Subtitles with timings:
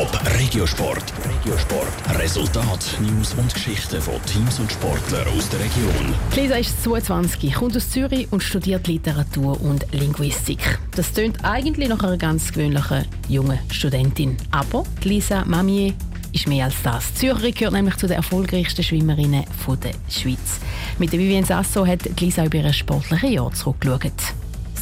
[0.00, 1.12] Top Regiosport.
[1.28, 2.18] Regiosport.
[2.18, 6.14] Resultat, News und Geschichten von Teams und Sportlern aus der Region.
[6.34, 10.78] Lisa ist 22, kommt aus Zürich und studiert Literatur und Linguistik.
[10.96, 14.38] Das tönt eigentlich nach einer ganz gewöhnlichen jungen Studentin.
[14.52, 15.92] Aber Lisa Mamier
[16.32, 17.14] ist mehr als das.
[17.16, 19.44] Zürich gehört nämlich zu den erfolgreichsten Schwimmerinnen
[19.84, 20.60] der Schweiz.
[20.98, 24.39] Mit der Vivienne Sasso hat Lisa über ihr sportliches Jahr zurückgeschaut.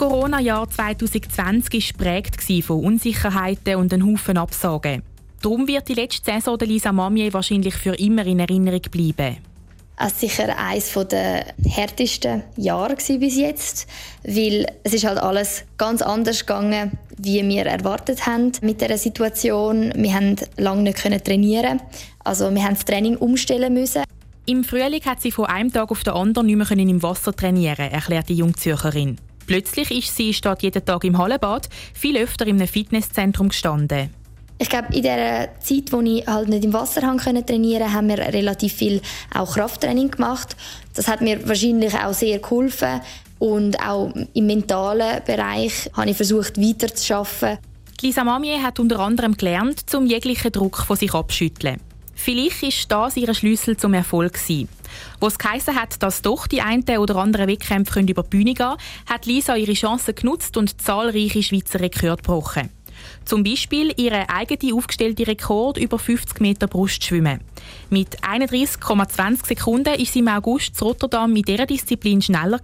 [0.00, 5.02] Corona-Jahr 2020 war prägt von Unsicherheiten und einem Haufen Absagen.
[5.42, 9.36] Darum wird die letzte Saison der Lisa Mamier wahrscheinlich für immer in Erinnerung bleiben.
[9.98, 13.86] Es war sicher eines der härtesten Jahre bis jetzt,
[14.24, 19.92] weil es ist halt alles ganz anders gegangen, wie wir erwartet haben mit der Situation.
[19.94, 21.78] Wir haben lange nicht trainieren,
[22.24, 24.04] also wir haben das Training umstellen müssen.
[24.46, 27.90] Im Frühling hat sie von einem Tag auf den anderen nicht mehr im Wasser trainieren,
[27.90, 29.18] erklärt die Jungzürcherin.
[29.50, 34.10] Plötzlich ist sie statt jeden Tag im Hallenbad viel öfter in einem Fitnesszentrum gestanden.
[34.58, 38.18] Ich glaube, in der Zeit, wo ich halt nicht im Wasser trainieren konnte, haben wir
[38.18, 39.02] relativ viel
[39.34, 40.54] auch Krafttraining gemacht.
[40.94, 43.00] Das hat mir wahrscheinlich auch sehr geholfen.
[43.40, 47.58] Und auch im mentalen Bereich habe ich versucht, weiterzuarbeiten.
[48.02, 51.80] Lisa Mamier hat unter anderem gelernt, zum jeglichen Druck von sich abschütteln.
[52.22, 54.68] Vielleicht ist das ihr Schlüssel zum Erfolg gewesen.
[55.20, 58.76] Wo es geheißen hat, dass doch die einen oder anderen Wettkämpfe über die Bühne gehen
[59.06, 62.68] hat Lisa ihre Chancen genutzt und zahlreiche Schweizer Rekorde gebrochen.
[63.24, 67.40] Zum Beispiel ihren eigenen aufgestellten Rekord über 50 Meter Brustschwimmen.
[67.88, 72.60] Mit 31,20 Sekunden ist sie im August zu Rotterdam in dieser Disziplin schneller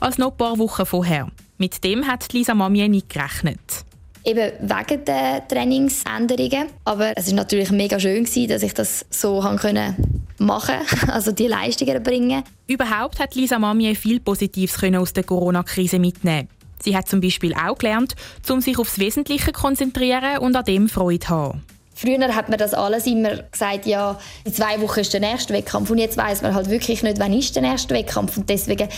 [0.00, 1.28] als noch ein paar Wochen vorher.
[1.56, 3.86] Mit dem hat Lisa Mamier nicht gerechnet.
[4.24, 6.68] Eben wegen der Trainingsänderungen.
[6.84, 10.76] Aber es war natürlich mega schön, dass ich das so können machen
[11.08, 12.42] also die Leistungen erbringen.
[12.66, 16.48] Überhaupt hat Lisa Mamier viel Positives aus der Corona-Krise mitnehmen.
[16.82, 18.14] Sie hat zum Beispiel auch gelernt,
[18.48, 21.62] um sich aufs Wesentliche zu konzentrieren und an dem Freude zu haben.
[21.94, 25.90] Früher hat man das alles immer gesagt, ja, in zwei Wochen ist der nächste Wettkampf.
[25.90, 28.38] Und jetzt weiß man halt wirklich nicht, wann ist der nächste Wettkampf.
[28.38, 28.88] Und deswegen,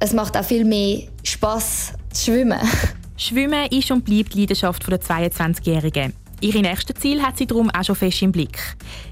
[0.00, 2.58] es macht auch viel mehr Spass zu schwimmen.
[3.20, 6.14] Schwimmen ist und bleibt die Leidenschaft der 22-Jährigen.
[6.40, 8.58] Ihre nächsten Ziel hat sie darum auch schon fest im Blick.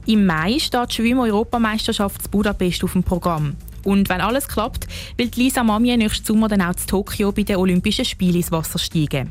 [0.07, 3.55] Im Mai steht die Schwimm-Europameisterschaft in Budapest auf dem Programm.
[3.85, 4.87] Und wenn alles klappt,
[5.19, 8.79] will Lisa Mamier nächsten Sommer dann auch zu Tokio bei den Olympischen Spielen ins Wasser
[8.79, 9.31] steigen.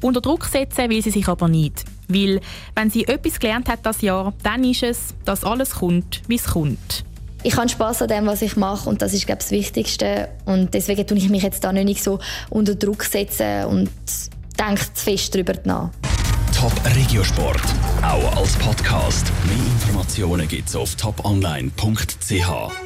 [0.00, 1.84] Unter Druck setzen will sie sich aber nicht.
[2.08, 2.40] Weil,
[2.74, 6.46] wenn sie etwas gelernt hat das Jahr, dann ist es, dass alles kommt, wie es
[6.46, 7.04] kommt
[7.42, 10.28] ich habe Spaß an dem, was ich mache und das ist glaube ich, das Wichtigste.
[10.44, 12.18] Und deswegen tue ich mich jetzt da nicht so
[12.50, 13.90] unter Druck setzen und
[14.58, 15.90] denke zu fest darüber nach.
[16.54, 17.62] Top Regiosport,
[18.02, 19.26] auch als Podcast.
[19.46, 22.85] Mehr Informationen gibt es auf toponline.ch.